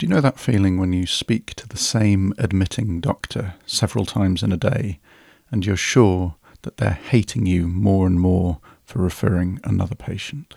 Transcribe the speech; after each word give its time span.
Do 0.00 0.06
you 0.06 0.14
know 0.14 0.22
that 0.22 0.40
feeling 0.40 0.78
when 0.78 0.94
you 0.94 1.04
speak 1.04 1.52
to 1.56 1.68
the 1.68 1.76
same 1.76 2.32
admitting 2.38 3.00
doctor 3.00 3.56
several 3.66 4.06
times 4.06 4.42
in 4.42 4.50
a 4.50 4.56
day 4.56 4.98
and 5.50 5.66
you're 5.66 5.76
sure 5.76 6.36
that 6.62 6.78
they're 6.78 6.92
hating 6.92 7.44
you 7.44 7.68
more 7.68 8.06
and 8.06 8.18
more 8.18 8.60
for 8.86 9.02
referring 9.02 9.60
another 9.62 9.94
patient? 9.94 10.54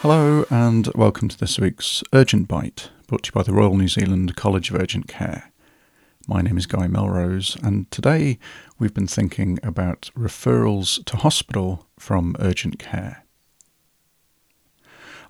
Hello, 0.00 0.46
and 0.48 0.86
welcome 0.94 1.28
to 1.28 1.36
this 1.36 1.58
week's 1.58 2.02
Urgent 2.14 2.48
Bite, 2.48 2.88
brought 3.08 3.22
to 3.22 3.28
you 3.28 3.32
by 3.32 3.42
the 3.42 3.54
Royal 3.54 3.74
New 3.74 3.88
Zealand 3.88 4.36
College 4.36 4.68
of 4.68 4.78
Urgent 4.78 5.08
Care. 5.08 5.50
My 6.26 6.42
name 6.42 6.58
is 6.58 6.66
Guy 6.66 6.86
Melrose, 6.88 7.56
and 7.62 7.90
today 7.90 8.38
we've 8.78 8.92
been 8.92 9.06
thinking 9.06 9.58
about 9.62 10.10
referrals 10.14 11.02
to 11.06 11.16
hospital 11.16 11.86
from 11.98 12.36
urgent 12.38 12.78
care. 12.78 13.24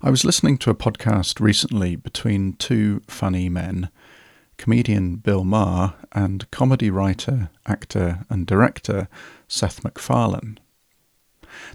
I 0.01 0.09
was 0.09 0.25
listening 0.25 0.57
to 0.57 0.69
a 0.69 0.75
podcast 0.75 1.39
recently 1.39 1.95
between 1.95 2.51
two 2.57 3.01
funny 3.07 3.47
men, 3.47 3.89
comedian 4.57 5.15
Bill 5.15 5.45
Maher 5.45 5.93
and 6.11 6.51
comedy 6.51 6.89
writer, 6.89 7.49
actor, 7.65 8.25
and 8.29 8.45
director 8.45 9.07
Seth 9.47 9.85
MacFarlane. 9.85 10.59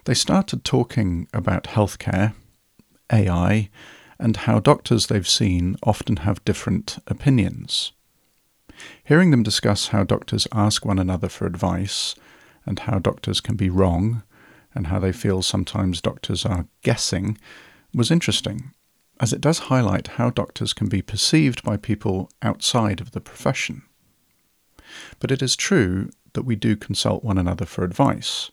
They 0.04 0.12
started 0.12 0.64
talking 0.64 1.28
about 1.32 1.64
healthcare 1.64 2.34
AI, 3.10 3.70
and 4.24 4.38
how 4.38 4.58
doctors 4.58 5.08
they've 5.08 5.28
seen 5.28 5.76
often 5.82 6.16
have 6.16 6.44
different 6.46 6.96
opinions. 7.06 7.92
Hearing 9.04 9.30
them 9.30 9.42
discuss 9.42 9.88
how 9.88 10.02
doctors 10.02 10.48
ask 10.50 10.82
one 10.86 10.98
another 10.98 11.28
for 11.28 11.46
advice, 11.46 12.14
and 12.64 12.78
how 12.78 12.98
doctors 12.98 13.42
can 13.42 13.54
be 13.54 13.68
wrong, 13.68 14.22
and 14.74 14.86
how 14.86 14.98
they 14.98 15.12
feel 15.12 15.42
sometimes 15.42 16.00
doctors 16.00 16.46
are 16.46 16.66
guessing, 16.80 17.36
was 17.92 18.10
interesting, 18.10 18.72
as 19.20 19.34
it 19.34 19.42
does 19.42 19.68
highlight 19.68 20.16
how 20.16 20.30
doctors 20.30 20.72
can 20.72 20.88
be 20.88 21.02
perceived 21.02 21.62
by 21.62 21.76
people 21.76 22.30
outside 22.40 23.02
of 23.02 23.10
the 23.10 23.20
profession. 23.20 23.82
But 25.18 25.32
it 25.32 25.42
is 25.42 25.54
true 25.54 26.08
that 26.32 26.46
we 26.46 26.56
do 26.56 26.76
consult 26.76 27.24
one 27.24 27.36
another 27.36 27.66
for 27.66 27.84
advice 27.84 28.50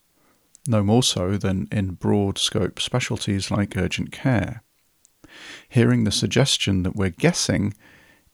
no 0.68 0.84
more 0.84 1.02
so 1.02 1.38
than 1.38 1.68
in 1.72 1.92
broad 1.92 2.38
scope 2.38 2.80
specialties 2.80 3.50
like 3.50 3.76
urgent 3.76 4.12
care. 4.12 4.62
Hearing 5.70 6.04
the 6.04 6.12
suggestion 6.12 6.84
that 6.84 6.96
we're 6.96 7.10
guessing 7.10 7.74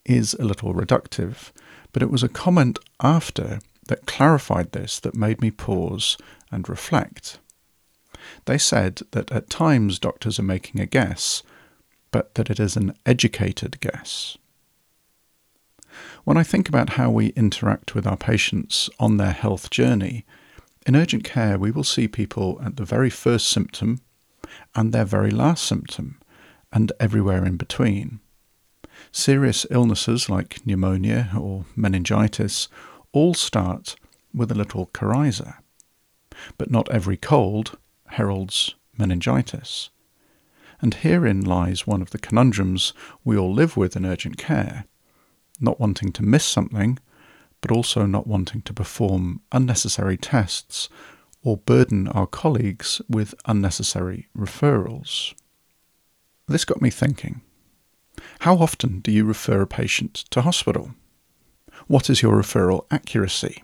is 0.05 0.33
a 0.35 0.45
little 0.45 0.73
reductive, 0.73 1.51
but 1.91 2.01
it 2.01 2.09
was 2.09 2.23
a 2.23 2.29
comment 2.29 2.79
after 3.01 3.59
that 3.87 4.05
clarified 4.05 4.71
this 4.71 4.99
that 4.99 5.15
made 5.15 5.41
me 5.41 5.51
pause 5.51 6.17
and 6.51 6.67
reflect. 6.67 7.39
They 8.45 8.57
said 8.57 9.01
that 9.11 9.31
at 9.31 9.49
times 9.49 9.99
doctors 9.99 10.39
are 10.39 10.43
making 10.43 10.81
a 10.81 10.85
guess, 10.85 11.43
but 12.11 12.35
that 12.35 12.49
it 12.49 12.59
is 12.59 12.75
an 12.75 12.93
educated 13.05 13.79
guess. 13.79 14.37
When 16.23 16.37
I 16.37 16.43
think 16.43 16.67
about 16.67 16.91
how 16.91 17.09
we 17.09 17.27
interact 17.29 17.95
with 17.95 18.05
our 18.05 18.17
patients 18.17 18.89
on 18.99 19.17
their 19.17 19.31
health 19.31 19.69
journey, 19.69 20.25
in 20.85 20.95
urgent 20.95 21.23
care, 21.23 21.57
we 21.57 21.71
will 21.71 21.83
see 21.83 22.07
people 22.07 22.59
at 22.63 22.77
the 22.77 22.85
very 22.85 23.09
first 23.09 23.47
symptom 23.47 24.01
and 24.75 24.93
their 24.93 25.05
very 25.05 25.31
last 25.31 25.63
symptom, 25.63 26.19
and 26.71 26.91
everywhere 26.99 27.45
in 27.45 27.57
between. 27.57 28.19
Serious 29.11 29.65
illnesses 29.69 30.29
like 30.29 30.65
pneumonia 30.65 31.31
or 31.37 31.65
meningitis 31.75 32.67
all 33.11 33.33
start 33.33 33.95
with 34.33 34.51
a 34.51 34.55
little 34.55 34.87
coryza. 34.87 35.55
But 36.57 36.69
not 36.69 36.89
every 36.91 37.17
cold 37.17 37.77
heralds 38.07 38.75
meningitis. 38.97 39.89
And 40.81 40.93
herein 40.93 41.41
lies 41.41 41.87
one 41.87 42.01
of 42.01 42.11
the 42.11 42.19
conundrums 42.19 42.93
we 43.23 43.37
all 43.37 43.53
live 43.53 43.77
with 43.77 43.95
in 43.95 44.05
urgent 44.05 44.37
care 44.37 44.85
not 45.59 45.79
wanting 45.79 46.11
to 46.13 46.23
miss 46.23 46.45
something 46.45 46.99
but 47.61 47.71
also 47.71 48.05
not 48.05 48.27
wanting 48.27 48.61
to 48.61 48.73
perform 48.73 49.41
unnecessary 49.51 50.17
tests 50.17 50.89
or 51.43 51.57
burden 51.57 52.07
our 52.09 52.27
colleagues 52.27 53.01
with 53.09 53.33
unnecessary 53.45 54.27
referrals. 54.37 55.33
This 56.47 56.63
got 56.63 56.81
me 56.81 56.89
thinking. 56.89 57.41
How 58.39 58.55
often 58.55 58.99
do 58.99 59.11
you 59.11 59.25
refer 59.25 59.61
a 59.61 59.67
patient 59.67 60.13
to 60.31 60.41
hospital? 60.41 60.91
What 61.87 62.09
is 62.09 62.21
your 62.21 62.35
referral 62.35 62.85
accuracy? 62.89 63.63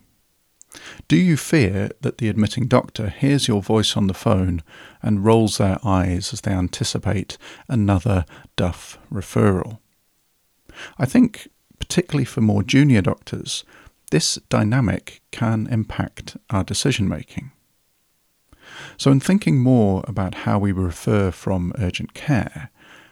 Do 1.07 1.15
you 1.15 1.37
fear 1.37 1.91
that 2.01 2.17
the 2.17 2.27
admitting 2.27 2.67
doctor 2.67 3.09
hears 3.09 3.47
your 3.47 3.61
voice 3.61 3.95
on 3.95 4.07
the 4.07 4.13
phone 4.13 4.63
and 5.01 5.23
rolls 5.23 5.57
their 5.57 5.77
eyes 5.83 6.33
as 6.33 6.41
they 6.41 6.51
anticipate 6.51 7.37
another 7.69 8.25
duff 8.57 8.97
referral? 9.11 9.79
I 10.97 11.05
think, 11.05 11.47
particularly 11.79 12.25
for 12.25 12.41
more 12.41 12.63
junior 12.63 13.01
doctors, 13.01 13.63
this 14.11 14.35
dynamic 14.49 15.21
can 15.31 15.67
impact 15.67 16.35
our 16.49 16.63
decision 16.63 17.07
making. 17.07 17.51
So, 18.97 19.11
in 19.11 19.19
thinking 19.19 19.59
more 19.59 20.03
about 20.07 20.35
how 20.35 20.59
we 20.59 20.71
refer 20.71 21.31
from 21.31 21.73
urgent 21.77 22.13
care, 22.13 22.71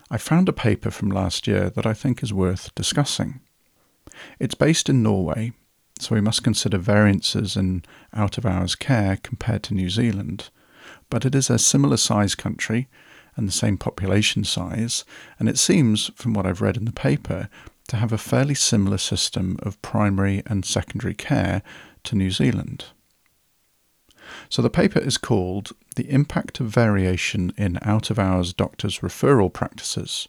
I 0.10 0.18
found 0.18 0.50
a 0.50 0.54
paper 0.54 0.92
from 0.92 1.10
last 1.10 1.48
year 1.48 1.70
that 1.70 1.86
I 1.86 1.94
think 1.94 2.22
is 2.22 2.34
worth 2.34 2.74
discussing. 2.76 3.40
It's 4.40 4.56
based 4.56 4.90
in 4.90 5.02
Norway, 5.02 5.54
so 6.00 6.16
we 6.16 6.22
must 6.22 6.44
consider 6.44 6.78
variances 6.78 7.56
in 7.56 7.84
out 8.14 8.38
of 8.38 8.46
hours 8.46 8.76
care 8.76 9.18
compared 9.18 9.64
to 9.64 9.74
New 9.74 9.90
Zealand, 9.90 10.50
but 11.10 11.26
it 11.26 11.36
is 11.36 11.50
a 11.50 11.60
similar 11.60 11.98
size 11.98 12.36
country 12.36 12.90
and 13.36 13.48
the 13.48 13.54
same 13.54 13.78
population 13.78 14.44
size, 14.44 15.06
and 15.40 15.48
it 15.48 15.58
seems, 15.58 16.12
from 16.16 16.34
what 16.34 16.46
I've 16.46 16.62
read 16.62 16.76
in 16.76 16.86
the 16.86 16.92
paper, 16.92 17.50
to 17.88 17.96
have 17.98 18.12
a 18.12 18.18
fairly 18.18 18.56
similar 18.56 18.98
system 18.98 19.58
of 19.64 19.82
primary 19.82 20.44
and 20.46 20.66
secondary 20.66 21.14
care 21.14 21.62
to 22.04 22.16
New 22.16 22.32
Zealand. 22.32 22.86
So 24.52 24.62
the 24.62 24.70
paper 24.70 25.00
is 25.00 25.18
called 25.18 25.72
The 25.96 26.12
Impact 26.12 26.60
of 26.60 26.68
Variation 26.68 27.54
in 27.56 27.80
Out 27.84 28.10
of 28.10 28.20
Hours 28.20 28.52
Doctors' 28.52 29.00
Referral 29.00 29.52
Practices, 29.52 30.28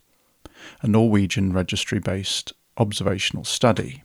a 0.80 0.86
Norwegian 0.86 1.52
registry 1.52 1.98
based 1.98 2.52
observational 2.76 3.42
study. 3.42 4.04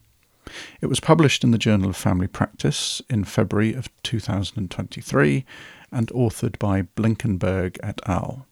It 0.81 0.88
was 0.88 1.00
published 1.00 1.44
in 1.44 1.51
the 1.51 1.59
Journal 1.59 1.91
of 1.91 1.95
Family 1.95 2.25
Practice 2.25 3.00
in 3.11 3.25
February 3.25 3.75
of 3.75 3.89
2023 4.01 5.45
and 5.91 6.07
authored 6.07 6.57
by 6.57 6.81
Blinkenberg 6.81 7.77
et 7.83 8.01
al. 8.07 8.47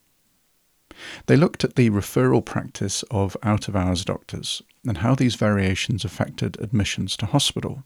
They 1.26 1.36
looked 1.36 1.64
at 1.64 1.78
the 1.78 1.90
referral 1.90 2.46
practice 2.46 3.02
of 3.10 3.36
out 3.42 3.68
of 3.68 3.76
hours 3.76 4.06
doctors 4.06 4.62
and 4.86 5.00
how 5.00 5.16
these 5.16 5.34
variations 5.34 6.06
affected 6.06 6.62
admissions 6.62 7.18
to 7.18 7.26
hospital. 7.26 7.86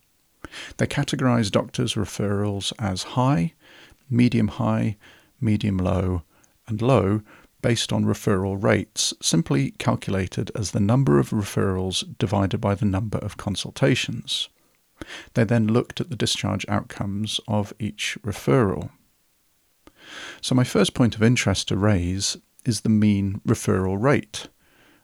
They 0.76 0.86
categorized 0.86 1.52
doctors' 1.52 1.94
referrals 1.94 2.72
as 2.78 3.02
high, 3.02 3.54
medium 4.08 4.48
high, 4.48 4.96
medium 5.40 5.78
low, 5.78 6.22
and 6.66 6.80
low 6.82 7.22
based 7.62 7.92
on 7.92 8.04
referral 8.04 8.62
rates, 8.62 9.12
simply 9.20 9.72
calculated 9.72 10.50
as 10.54 10.70
the 10.70 10.80
number 10.80 11.18
of 11.18 11.30
referrals 11.30 12.04
divided 12.18 12.60
by 12.60 12.74
the 12.74 12.86
number 12.86 13.18
of 13.18 13.36
consultations. 13.36 14.48
They 15.34 15.44
then 15.44 15.66
looked 15.66 16.00
at 16.00 16.10
the 16.10 16.16
discharge 16.16 16.64
outcomes 16.68 17.40
of 17.48 17.72
each 17.78 18.18
referral. 18.22 18.90
So, 20.40 20.54
my 20.54 20.64
first 20.64 20.94
point 20.94 21.14
of 21.14 21.22
interest 21.22 21.68
to 21.68 21.76
raise 21.76 22.36
is 22.64 22.80
the 22.80 22.88
mean 22.88 23.40
referral 23.46 24.00
rate, 24.00 24.48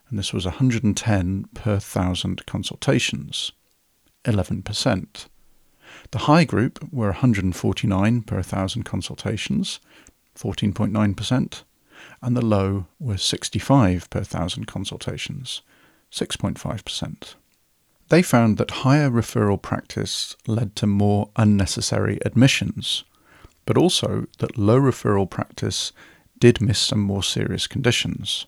and 0.09 0.17
this 0.17 0.33
was 0.33 0.45
110 0.45 1.45
per 1.53 1.79
thousand 1.79 2.45
consultations, 2.45 3.51
11%. 4.25 5.27
The 6.11 6.19
high 6.19 6.43
group 6.43 6.91
were 6.91 7.07
149 7.07 8.21
per 8.23 8.41
thousand 8.41 8.83
consultations, 8.83 9.79
14.9%, 10.37 11.63
and 12.21 12.37
the 12.37 12.45
low 12.45 12.85
were 12.99 13.17
65 13.17 14.09
per 14.09 14.23
thousand 14.23 14.65
consultations, 14.67 15.61
6.5%. 16.11 17.35
They 18.09 18.21
found 18.21 18.57
that 18.57 18.71
higher 18.71 19.09
referral 19.09 19.61
practice 19.61 20.35
led 20.47 20.75
to 20.77 20.87
more 20.87 21.29
unnecessary 21.35 22.19
admissions, 22.25 23.03
but 23.65 23.77
also 23.77 24.27
that 24.39 24.57
low 24.57 24.79
referral 24.79 25.29
practice 25.29 25.91
did 26.39 26.61
miss 26.61 26.79
some 26.79 27.01
more 27.01 27.23
serious 27.23 27.67
conditions. 27.67 28.45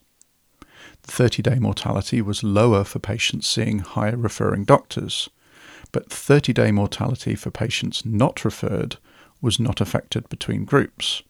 The 1.04 1.12
30 1.12 1.42
day 1.42 1.60
mortality 1.60 2.22
was 2.22 2.44
lower 2.44 2.84
for 2.84 3.00
patients 3.00 3.48
seeing 3.48 3.80
higher 3.80 4.16
referring 4.16 4.64
doctors, 4.64 5.30
but 5.92 6.12
30 6.12 6.54
day 6.54 6.72
mortality 6.72 7.36
for 7.36 7.52
patients 7.52 8.06
not 8.06 8.46
referred 8.46 8.98
was 9.42 9.60
not 9.60 9.82
affected 9.82 10.28
between 10.30 10.66
groups. 10.66 11.24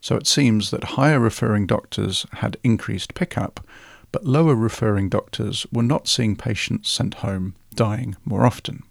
So 0.00 0.16
it 0.16 0.26
seems 0.26 0.70
that 0.70 0.84
higher 0.84 1.20
referring 1.20 1.66
doctors 1.66 2.26
had 2.34 2.56
increased 2.62 3.14
pickup, 3.14 3.66
but 4.12 4.24
lower 4.24 4.54
referring 4.54 5.08
doctors 5.08 5.66
were 5.72 5.82
not 5.82 6.08
seeing 6.08 6.36
patients 6.36 6.90
sent 6.90 7.14
home 7.14 7.54
dying 7.74 8.16
more 8.24 8.46
often. 8.46 8.82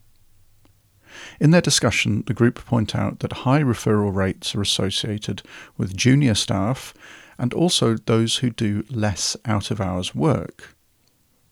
In 1.40 1.52
their 1.52 1.62
discussion, 1.62 2.24
the 2.28 2.34
group 2.34 2.64
point 2.66 2.96
out 2.96 3.20
that 3.20 3.34
high 3.34 3.62
referral 3.62 4.14
rates 4.14 4.54
are 4.54 4.62
associated 4.62 5.42
with 5.78 5.96
junior 5.96 6.36
staff 6.36 6.94
and 7.38 7.54
also 7.54 7.96
those 7.96 8.38
who 8.38 8.50
do 8.50 8.84
less 8.90 9.38
out 9.46 9.72
of 9.72 9.82
hours 9.82 10.14
work. 10.14 10.75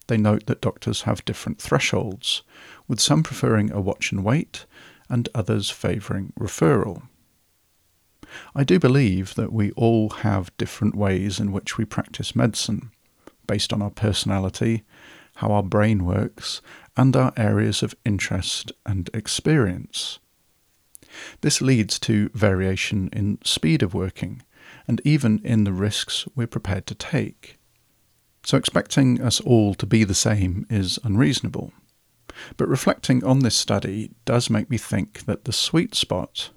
They 0.07 0.17
note 0.17 0.45
that 0.47 0.61
doctors 0.61 1.03
have 1.03 1.25
different 1.25 1.61
thresholds, 1.61 2.44
with 2.88 3.00
some 3.00 3.23
preferring 3.23 3.71
a 3.71 3.79
watch 3.79 4.11
and 4.11 4.23
wait 4.23 4.65
and 5.09 5.29
others 5.33 5.69
favouring 5.69 6.33
referral. 6.39 7.03
I 8.55 8.63
do 8.63 8.79
believe 8.79 9.35
that 9.35 9.53
we 9.53 9.71
all 9.71 10.09
have 10.09 10.55
different 10.57 10.95
ways 10.95 11.39
in 11.39 11.51
which 11.51 11.77
we 11.77 11.85
practice 11.85 12.35
medicine, 12.35 12.91
based 13.47 13.71
on 13.71 13.81
our 13.81 13.91
personality, 13.91 14.83
how 15.35 15.51
our 15.51 15.63
brain 15.63 16.05
works, 16.05 16.61
and 16.97 17.15
our 17.15 17.33
areas 17.38 17.83
of 17.83 17.95
interest 18.05 18.71
and 18.85 19.09
experience. 19.13 20.19
This 21.41 21.61
leads 21.61 22.00
to 22.00 22.29
variation 22.29 23.09
in 23.13 23.38
speed 23.44 23.83
of 23.83 23.94
working 23.94 24.41
and 24.88 25.01
even 25.03 25.39
in 25.44 25.63
the 25.63 25.73
risks 25.73 26.25
we're 26.35 26.47
prepared 26.47 26.85
to 26.88 26.95
take. 26.95 27.57
So, 28.45 28.57
expecting 28.57 29.22
us 29.22 29.40
all 29.40 29.74
to 29.75 29.86
be 29.86 30.04
the 30.04 30.13
same 30.13 30.66
is 30.69 31.00
unreasonable. 31.04 31.72
But 32.57 32.68
reflecting 32.68 33.24
on 33.24 33.40
this 33.40 33.56
study 33.56 34.12
does 34.25 34.50
make 34.50 34.69
me 34.69 34.78
think 34.78 35.25
that 35.25 35.45
the 35.45 35.54
sweet 35.54 35.95
spot, 35.95 36.50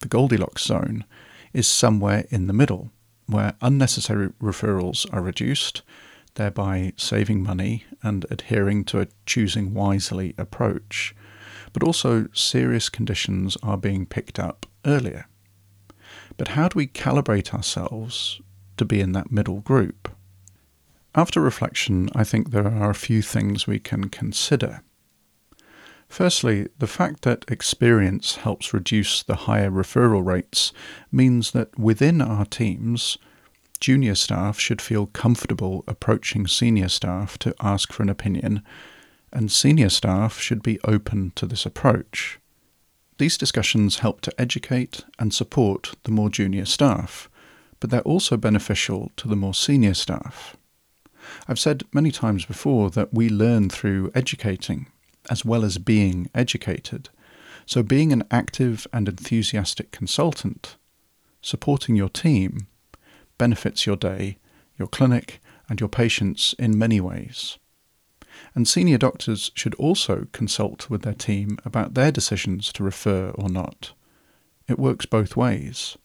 the 0.00 0.08
Goldilocks 0.08 0.64
zone, 0.64 1.04
is 1.52 1.68
somewhere 1.68 2.24
in 2.30 2.46
the 2.46 2.52
middle, 2.52 2.90
where 3.26 3.54
unnecessary 3.60 4.30
referrals 4.40 5.06
are 5.12 5.22
reduced 5.22 5.82
thereby 6.34 6.92
saving 6.96 7.42
money 7.42 7.84
and 8.02 8.26
adhering 8.30 8.84
to 8.84 9.00
a 9.00 9.08
choosing 9.26 9.74
wisely 9.74 10.34
approach. 10.38 11.14
But 11.72 11.82
also, 11.82 12.28
serious 12.32 12.88
conditions 12.88 13.56
are 13.62 13.76
being 13.76 14.06
picked 14.06 14.38
up 14.38 14.66
earlier. 14.84 15.26
But 16.36 16.48
how 16.48 16.68
do 16.68 16.76
we 16.76 16.86
calibrate 16.86 17.54
ourselves 17.54 18.40
to 18.76 18.84
be 18.84 19.00
in 19.00 19.12
that 19.12 19.32
middle 19.32 19.60
group? 19.60 20.10
After 21.14 21.40
reflection, 21.40 22.08
I 22.14 22.24
think 22.24 22.50
there 22.50 22.66
are 22.66 22.90
a 22.90 22.94
few 22.94 23.20
things 23.20 23.66
we 23.66 23.78
can 23.78 24.08
consider. 24.08 24.82
Firstly, 26.08 26.68
the 26.78 26.86
fact 26.86 27.22
that 27.22 27.44
experience 27.48 28.36
helps 28.36 28.72
reduce 28.72 29.22
the 29.22 29.34
higher 29.46 29.70
referral 29.70 30.24
rates 30.24 30.72
means 31.10 31.50
that 31.50 31.78
within 31.78 32.22
our 32.22 32.46
teams, 32.46 33.18
junior 33.78 34.14
staff 34.14 34.58
should 34.58 34.80
feel 34.80 35.06
comfortable 35.06 35.84
approaching 35.86 36.46
senior 36.46 36.88
staff 36.88 37.38
to 37.38 37.54
ask 37.60 37.92
for 37.92 38.02
an 38.02 38.08
opinion, 38.08 38.62
and 39.32 39.52
senior 39.52 39.90
staff 39.90 40.38
should 40.38 40.62
be 40.62 40.80
open 40.84 41.32
to 41.34 41.46
this 41.46 41.66
approach. 41.66 42.38
These 43.18 43.36
discussions 43.36 43.98
help 43.98 44.22
to 44.22 44.40
educate 44.40 45.04
and 45.18 45.32
support 45.32 45.94
the 46.04 46.10
more 46.10 46.30
junior 46.30 46.64
staff, 46.64 47.28
but 47.80 47.90
they're 47.90 48.00
also 48.00 48.36
beneficial 48.38 49.12
to 49.16 49.28
the 49.28 49.36
more 49.36 49.54
senior 49.54 49.94
staff. 49.94 50.56
I've 51.48 51.58
said 51.58 51.84
many 51.92 52.10
times 52.10 52.44
before 52.44 52.90
that 52.90 53.12
we 53.12 53.28
learn 53.28 53.68
through 53.68 54.10
educating 54.14 54.86
as 55.30 55.44
well 55.44 55.64
as 55.64 55.78
being 55.78 56.30
educated. 56.34 57.08
So, 57.66 57.82
being 57.82 58.12
an 58.12 58.24
active 58.30 58.86
and 58.92 59.08
enthusiastic 59.08 59.92
consultant, 59.92 60.76
supporting 61.40 61.94
your 61.94 62.08
team, 62.08 62.66
benefits 63.38 63.86
your 63.86 63.96
day, 63.96 64.38
your 64.78 64.88
clinic, 64.88 65.40
and 65.68 65.78
your 65.78 65.88
patients 65.88 66.54
in 66.58 66.76
many 66.76 67.00
ways. 67.00 67.58
And 68.54 68.66
senior 68.66 68.98
doctors 68.98 69.50
should 69.54 69.74
also 69.76 70.26
consult 70.32 70.90
with 70.90 71.02
their 71.02 71.14
team 71.14 71.58
about 71.64 71.94
their 71.94 72.10
decisions 72.10 72.72
to 72.72 72.82
refer 72.82 73.30
or 73.30 73.48
not. 73.48 73.92
It 74.68 74.78
works 74.78 75.06
both 75.06 75.36
ways. 75.36 75.96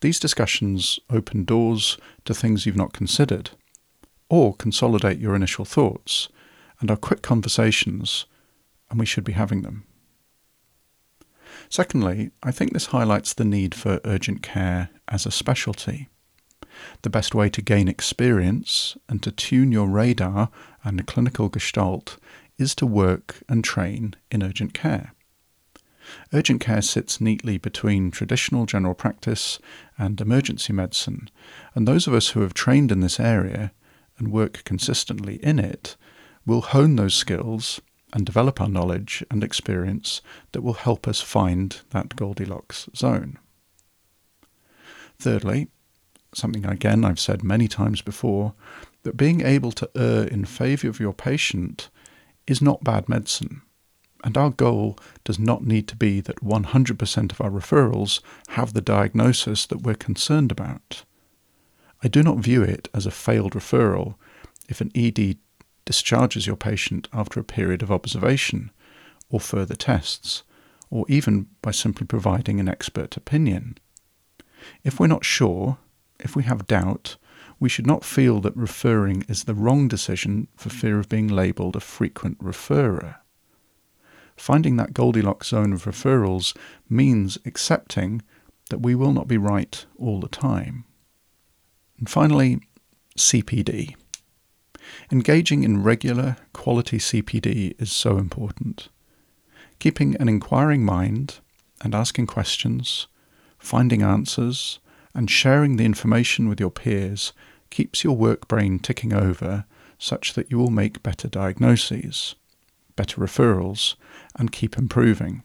These 0.00 0.20
discussions 0.20 0.98
open 1.10 1.44
doors 1.44 1.98
to 2.24 2.34
things 2.34 2.64
you've 2.64 2.76
not 2.76 2.92
considered, 2.92 3.50
or 4.28 4.54
consolidate 4.54 5.18
your 5.18 5.34
initial 5.34 5.64
thoughts, 5.64 6.28
and 6.80 6.90
are 6.90 6.96
quick 6.96 7.22
conversations, 7.22 8.26
and 8.90 8.98
we 8.98 9.06
should 9.06 9.24
be 9.24 9.32
having 9.32 9.62
them. 9.62 9.84
Secondly, 11.68 12.30
I 12.42 12.50
think 12.50 12.72
this 12.72 12.86
highlights 12.86 13.32
the 13.34 13.44
need 13.44 13.74
for 13.74 14.00
urgent 14.04 14.42
care 14.42 14.90
as 15.08 15.26
a 15.26 15.30
specialty. 15.30 16.08
The 17.02 17.10
best 17.10 17.34
way 17.34 17.48
to 17.50 17.62
gain 17.62 17.88
experience 17.88 18.96
and 19.08 19.22
to 19.22 19.30
tune 19.30 19.72
your 19.72 19.88
radar 19.88 20.50
and 20.82 21.06
clinical 21.06 21.48
gestalt 21.48 22.16
is 22.58 22.74
to 22.76 22.86
work 22.86 23.42
and 23.48 23.62
train 23.62 24.14
in 24.30 24.42
urgent 24.42 24.74
care. 24.74 25.12
Urgent 26.32 26.60
care 26.60 26.82
sits 26.82 27.20
neatly 27.20 27.56
between 27.58 28.10
traditional 28.10 28.66
general 28.66 28.94
practice 28.94 29.58
and 29.96 30.20
emergency 30.20 30.72
medicine, 30.72 31.30
and 31.74 31.88
those 31.88 32.06
of 32.06 32.14
us 32.14 32.30
who 32.30 32.40
have 32.40 32.54
trained 32.54 32.92
in 32.92 33.00
this 33.00 33.18
area 33.18 33.72
and 34.18 34.32
work 34.32 34.64
consistently 34.64 35.36
in 35.36 35.58
it 35.58 35.96
will 36.46 36.60
hone 36.60 36.96
those 36.96 37.14
skills 37.14 37.80
and 38.12 38.24
develop 38.24 38.60
our 38.60 38.68
knowledge 38.68 39.24
and 39.30 39.42
experience 39.42 40.22
that 40.52 40.62
will 40.62 40.74
help 40.74 41.08
us 41.08 41.20
find 41.20 41.80
that 41.90 42.16
Goldilocks 42.16 42.88
zone. 42.94 43.38
Thirdly, 45.18 45.68
something 46.32 46.64
again 46.64 47.04
I've 47.04 47.20
said 47.20 47.42
many 47.42 47.68
times 47.68 48.02
before, 48.02 48.54
that 49.02 49.16
being 49.16 49.40
able 49.42 49.72
to 49.72 49.90
err 49.96 50.24
in 50.24 50.44
favour 50.44 50.88
of 50.88 51.00
your 51.00 51.12
patient 51.12 51.90
is 52.46 52.62
not 52.62 52.84
bad 52.84 53.08
medicine. 53.08 53.62
And 54.22 54.38
our 54.38 54.50
goal 54.50 54.98
does 55.24 55.38
not 55.38 55.64
need 55.64 55.86
to 55.88 55.96
be 55.96 56.20
that 56.22 56.36
100% 56.36 57.32
of 57.32 57.40
our 57.40 57.50
referrals 57.50 58.20
have 58.48 58.72
the 58.72 58.80
diagnosis 58.80 59.66
that 59.66 59.82
we're 59.82 59.94
concerned 59.94 60.50
about. 60.50 61.04
I 62.04 62.08
do 62.08 62.22
not 62.22 62.36
view 62.36 62.62
it 62.62 62.90
as 62.92 63.06
a 63.06 63.10
failed 63.10 63.52
referral 63.52 64.16
if 64.68 64.82
an 64.82 64.92
ED 64.94 65.38
discharges 65.86 66.46
your 66.46 66.56
patient 66.56 67.08
after 67.14 67.40
a 67.40 67.44
period 67.44 67.82
of 67.82 67.90
observation 67.90 68.70
or 69.30 69.40
further 69.40 69.74
tests, 69.74 70.42
or 70.90 71.06
even 71.08 71.46
by 71.62 71.70
simply 71.70 72.06
providing 72.06 72.60
an 72.60 72.68
expert 72.68 73.16
opinion. 73.16 73.78
If 74.84 75.00
we're 75.00 75.06
not 75.06 75.24
sure, 75.24 75.78
if 76.20 76.36
we 76.36 76.42
have 76.42 76.66
doubt, 76.66 77.16
we 77.58 77.70
should 77.70 77.86
not 77.86 78.04
feel 78.04 78.38
that 78.42 78.54
referring 78.54 79.24
is 79.26 79.44
the 79.44 79.54
wrong 79.54 79.88
decision 79.88 80.48
for 80.56 80.68
fear 80.68 80.98
of 80.98 81.08
being 81.08 81.26
labelled 81.26 81.74
a 81.74 81.80
frequent 81.80 82.38
referrer. 82.38 83.16
Finding 84.36 84.76
that 84.76 84.92
Goldilocks 84.92 85.48
zone 85.48 85.72
of 85.72 85.84
referrals 85.84 86.54
means 86.86 87.38
accepting 87.46 88.20
that 88.68 88.82
we 88.82 88.94
will 88.94 89.12
not 89.12 89.26
be 89.26 89.38
right 89.38 89.86
all 89.98 90.20
the 90.20 90.28
time. 90.28 90.84
And 92.04 92.10
finally, 92.10 92.60
CPD. 93.16 93.94
Engaging 95.10 95.64
in 95.64 95.82
regular, 95.82 96.36
quality 96.52 96.98
CPD 96.98 97.80
is 97.80 97.90
so 97.90 98.18
important. 98.18 98.90
Keeping 99.78 100.14
an 100.16 100.28
inquiring 100.28 100.84
mind 100.84 101.38
and 101.80 101.94
asking 101.94 102.26
questions, 102.26 103.06
finding 103.56 104.02
answers, 104.02 104.80
and 105.14 105.30
sharing 105.30 105.76
the 105.76 105.86
information 105.86 106.46
with 106.46 106.60
your 106.60 106.70
peers 106.70 107.32
keeps 107.70 108.04
your 108.04 108.14
work 108.14 108.48
brain 108.48 108.78
ticking 108.78 109.14
over 109.14 109.64
such 109.98 110.34
that 110.34 110.50
you 110.50 110.58
will 110.58 110.68
make 110.68 111.02
better 111.02 111.26
diagnoses, 111.26 112.34
better 112.96 113.18
referrals, 113.18 113.94
and 114.36 114.52
keep 114.52 114.76
improving. 114.76 115.42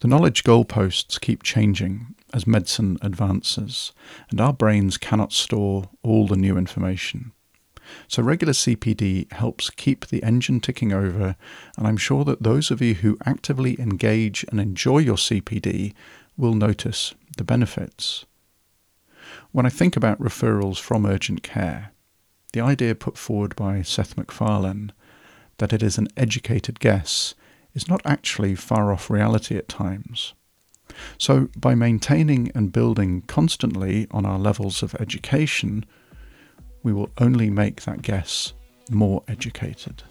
The 0.00 0.08
knowledge 0.08 0.42
goalposts 0.42 1.20
keep 1.20 1.44
changing 1.44 2.16
as 2.34 2.46
medicine 2.46 2.98
advances, 3.00 3.92
and 4.28 4.40
our 4.40 4.52
brains 4.52 4.98
cannot 4.98 5.32
store 5.32 5.88
all 6.02 6.26
the 6.26 6.36
new 6.36 6.58
information. 6.58 7.32
So, 8.08 8.22
regular 8.22 8.52
CPD 8.52 9.32
helps 9.32 9.70
keep 9.70 10.06
the 10.06 10.22
engine 10.22 10.60
ticking 10.60 10.92
over, 10.92 11.36
and 11.78 11.86
I'm 11.86 11.96
sure 11.96 12.24
that 12.24 12.42
those 12.42 12.70
of 12.70 12.82
you 12.82 12.94
who 12.94 13.16
actively 13.24 13.78
engage 13.78 14.44
and 14.50 14.60
enjoy 14.60 14.98
your 14.98 15.16
CPD 15.16 15.94
will 16.36 16.54
notice 16.54 17.14
the 17.36 17.44
benefits. 17.44 18.24
When 19.52 19.64
I 19.64 19.70
think 19.70 19.96
about 19.96 20.20
referrals 20.20 20.80
from 20.80 21.06
urgent 21.06 21.42
care, 21.42 21.92
the 22.52 22.60
idea 22.60 22.94
put 22.94 23.16
forward 23.16 23.54
by 23.54 23.82
Seth 23.82 24.16
MacFarlane 24.16 24.92
that 25.58 25.72
it 25.72 25.82
is 25.82 25.98
an 25.98 26.08
educated 26.16 26.80
guess 26.80 27.34
is 27.74 27.88
not 27.88 28.02
actually 28.04 28.54
far 28.54 28.92
off 28.92 29.10
reality 29.10 29.56
at 29.56 29.68
times. 29.68 30.34
So, 31.18 31.48
by 31.56 31.74
maintaining 31.74 32.50
and 32.54 32.72
building 32.72 33.22
constantly 33.22 34.06
on 34.10 34.26
our 34.26 34.38
levels 34.38 34.82
of 34.82 34.94
education, 34.96 35.84
we 36.82 36.92
will 36.92 37.10
only 37.18 37.50
make 37.50 37.82
that 37.82 38.02
guess 38.02 38.52
more 38.90 39.22
educated. 39.28 40.02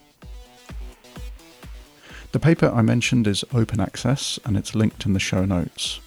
The 2.31 2.39
paper 2.39 2.71
I 2.73 2.81
mentioned 2.81 3.27
is 3.27 3.45
open 3.53 3.79
access 3.79 4.39
and 4.43 4.57
it's 4.57 4.73
linked 4.73 5.05
in 5.05 5.13
the 5.13 5.19
show 5.19 5.45
notes. 5.45 5.99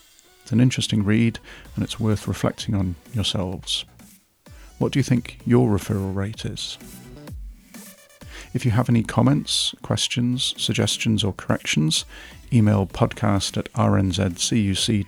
It's 0.43 0.51
an 0.51 0.61
interesting 0.61 1.05
read 1.05 1.39
and 1.75 1.85
it's 1.85 2.01
worth 2.01 2.27
reflecting 2.27 2.75
on 2.75 2.97
yourselves. 3.15 3.85
What 4.79 4.93
do 4.93 4.99
you 4.99 5.05
think 5.05 5.39
your 5.47 5.71
referral 5.71 6.15
rate 6.15 6.45
is? 6.45 6.79
If 8.57 8.65
you 8.65 8.71
have 8.71 8.89
any 8.89 9.03
comments, 9.03 9.75
questions, 9.83 10.55
suggestions, 10.57 11.23
or 11.23 11.35
corrections, 11.35 12.07
email 12.51 12.87
podcast 12.87 13.59
at 13.59 13.71
rnzcuc.org.nz. 13.75 15.05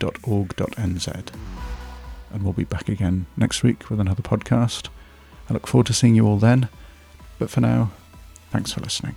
And 2.31 2.43
we'll 2.43 2.53
be 2.53 2.65
back 2.65 2.91
again 2.91 3.25
next 3.39 3.63
week 3.63 3.89
with 3.89 4.01
another 4.01 4.23
podcast. 4.23 4.89
I 5.49 5.55
look 5.55 5.67
forward 5.67 5.87
to 5.87 5.95
seeing 5.95 6.15
you 6.15 6.27
all 6.27 6.37
then. 6.37 6.69
But 7.39 7.49
for 7.49 7.63
now, 7.63 7.91
thanks 8.51 8.73
for 8.73 8.83
listening. 8.83 9.17